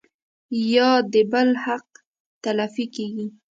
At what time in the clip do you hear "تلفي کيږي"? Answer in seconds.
2.43-3.27